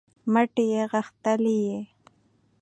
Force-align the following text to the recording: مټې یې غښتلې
مټې 0.33 0.63
یې 0.73 0.83
غښتلې 0.91 1.61